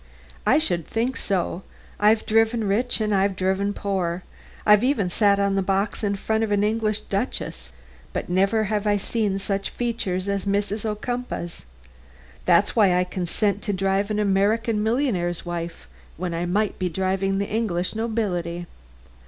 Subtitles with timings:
[0.47, 1.61] "I should think so.
[1.99, 4.23] I've driven rich and I've driven poor.
[4.65, 7.71] I've even sat on the box in front of an English duchess,
[8.11, 10.85] but never have I seen such features as Mrs.
[10.85, 11.65] Ocumpaugh's.
[12.45, 15.87] That's why I consent to drive an American millionaire's wife
[16.17, 18.65] when I might be driving the English nobility."